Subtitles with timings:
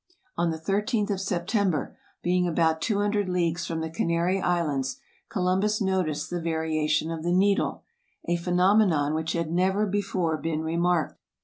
[0.35, 4.97] On the thirteenth of September, being about two hundred leagues from the Canary Islands,
[5.29, 7.83] Columbus noticed the variation of the needle;
[8.27, 11.19] a phenomenon which had never be fore been remarked.